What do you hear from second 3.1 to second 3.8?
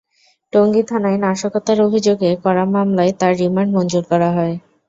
তাঁর রিমান্ড